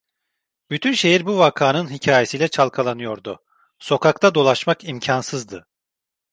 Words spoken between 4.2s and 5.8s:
dolaşmak imkansızdı.